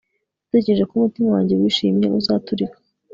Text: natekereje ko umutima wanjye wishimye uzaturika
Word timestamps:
natekereje 0.43 0.83
ko 0.89 0.93
umutima 0.97 1.29
wanjye 1.35 1.53
wishimye 1.61 2.07
uzaturika 2.19 2.77